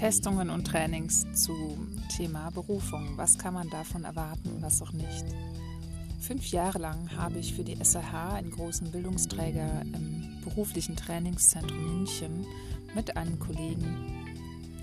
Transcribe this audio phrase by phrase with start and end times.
[0.00, 1.76] Testungen und Trainings zu
[2.16, 3.18] Thema Berufung.
[3.18, 5.26] Was kann man davon erwarten, was auch nicht?
[6.20, 12.46] Fünf Jahre lang habe ich für die SAH, einen großen Bildungsträger im beruflichen Trainingszentrum München,
[12.94, 14.26] mit einem Kollegen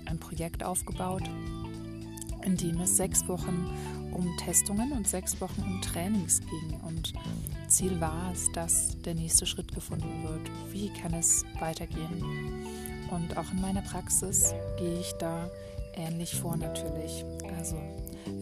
[0.04, 1.28] ein Projekt aufgebaut,
[2.44, 3.68] in dem es sechs Wochen
[4.12, 6.78] um Testungen und sechs Wochen um Trainings ging.
[6.86, 7.12] Und
[7.66, 10.48] Ziel war es, dass der nächste Schritt gefunden wird.
[10.72, 12.22] Wie kann es weitergehen?
[13.10, 15.50] Und auch in meiner Praxis gehe ich da
[15.94, 17.24] ähnlich vor natürlich.
[17.56, 17.76] Also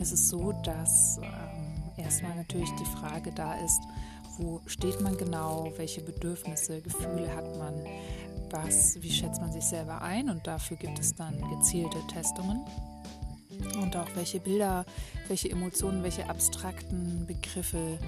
[0.01, 3.81] es ist so, dass ähm, erstmal natürlich die Frage da ist,
[4.39, 7.75] wo steht man genau, welche Bedürfnisse, Gefühle hat man,
[8.51, 10.29] was, wie schätzt man sich selber ein?
[10.29, 12.61] Und dafür gibt es dann gezielte Testungen.
[13.81, 14.85] Und auch welche Bilder,
[15.29, 17.99] welche Emotionen, welche abstrakten Begriffe,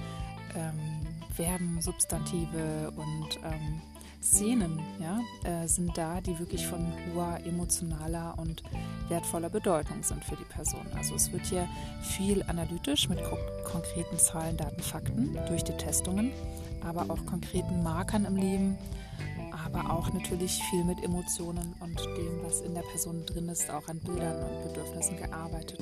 [0.54, 3.80] ähm, Verben, Substantive und ähm,
[4.20, 8.62] Szenen ja, äh, sind da, die wirklich von hoher emotionaler und
[9.08, 10.86] wertvoller Bedeutung sind für die Person.
[10.96, 11.68] Also es wird hier
[12.02, 13.18] viel analytisch mit
[13.64, 16.32] konkreten Zahlen, Daten, Fakten durch die Testungen,
[16.84, 18.78] aber auch konkreten Markern im Leben,
[19.64, 23.88] aber auch natürlich viel mit Emotionen und dem, was in der Person drin ist, auch
[23.88, 25.80] an Bildern und Bedürfnissen gearbeitet.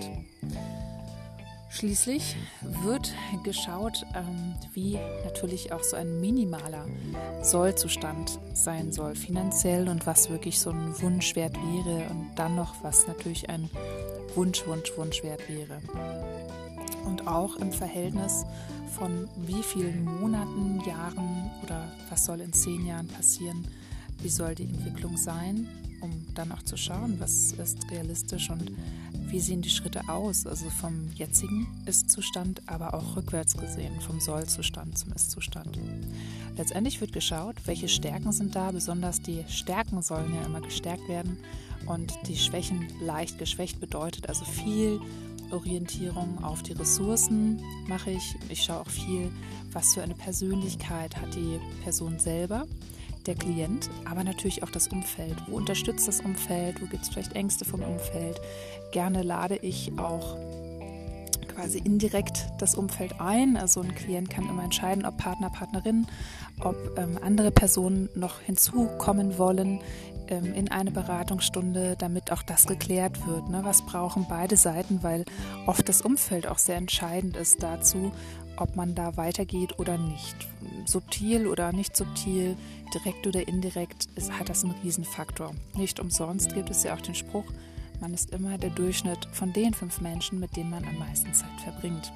[1.68, 2.36] Schließlich
[2.84, 6.86] wird geschaut, ähm, wie natürlich auch so ein minimaler
[7.42, 13.06] Sollzustand sein soll, finanziell und was wirklich so ein Wunschwert wäre und dann noch, was
[13.08, 13.68] natürlich ein
[14.34, 15.80] Wunsch, Wunsch, Wunschwert wäre.
[17.04, 18.44] Und auch im Verhältnis
[18.96, 23.66] von wie vielen Monaten, Jahren oder was soll in zehn Jahren passieren,
[24.22, 25.68] wie soll die Entwicklung sein,
[26.06, 28.70] um dann auch zu schauen, was ist realistisch und
[29.12, 34.96] wie sehen die Schritte aus, also vom jetzigen Ist-Zustand, aber auch rückwärts gesehen, vom Soll-Zustand
[34.96, 35.78] zum Ist-Zustand.
[36.56, 41.38] Letztendlich wird geschaut, welche Stärken sind da, besonders die Stärken sollen ja immer gestärkt werden
[41.86, 45.00] und die Schwächen leicht geschwächt bedeutet, also viel
[45.50, 48.36] Orientierung auf die Ressourcen mache ich.
[48.48, 49.30] Ich schaue auch viel,
[49.72, 52.66] was für eine Persönlichkeit hat die Person selber
[53.26, 55.36] der Klient, aber natürlich auch das Umfeld.
[55.46, 56.80] Wo unterstützt das Umfeld?
[56.80, 58.40] Wo gibt es vielleicht Ängste vom Umfeld?
[58.92, 60.36] Gerne lade ich auch
[61.56, 63.56] quasi indirekt das Umfeld ein.
[63.56, 66.06] Also ein Klient kann immer entscheiden, ob Partner, Partnerin,
[66.60, 69.80] ob ähm, andere Personen noch hinzukommen wollen
[70.28, 73.48] ähm, in eine Beratungsstunde, damit auch das geklärt wird.
[73.48, 73.60] Ne?
[73.62, 75.24] Was brauchen beide Seiten, weil
[75.66, 78.12] oft das Umfeld auch sehr entscheidend ist dazu,
[78.56, 80.36] ob man da weitergeht oder nicht.
[80.84, 82.56] Subtil oder nicht subtil,
[82.94, 85.52] direkt oder indirekt, ist, hat das einen Riesenfaktor.
[85.74, 87.44] Nicht umsonst gibt es ja auch den Spruch,
[88.00, 91.60] man ist immer der Durchschnitt von den fünf Menschen, mit denen man am meisten Zeit
[91.62, 92.12] verbringt.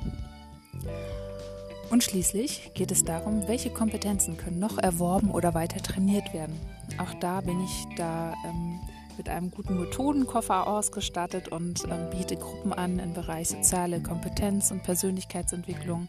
[1.91, 6.55] Und schließlich geht es darum, welche Kompetenzen können noch erworben oder weiter trainiert werden.
[6.99, 8.79] Auch da bin ich da ähm,
[9.17, 14.83] mit einem guten Methodenkoffer ausgestattet und ähm, biete Gruppen an im Bereich soziale Kompetenz und
[14.83, 16.09] Persönlichkeitsentwicklung.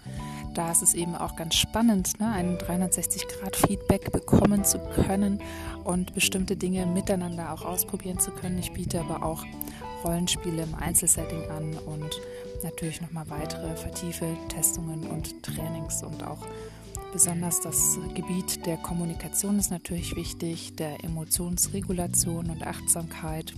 [0.54, 5.42] Da ist es eben auch ganz spannend, ne, ein 360-Grad-Feedback bekommen zu können
[5.84, 8.60] und bestimmte Dinge miteinander auch ausprobieren zu können.
[8.60, 9.44] Ich biete aber auch
[10.04, 12.20] Rollenspiele im Einzelsetting an und
[12.64, 16.40] natürlich nochmal weitere vertiefe Testungen und Trainings und auch
[17.12, 23.54] Besonders das Gebiet der Kommunikation ist natürlich wichtig, der Emotionsregulation und Achtsamkeit.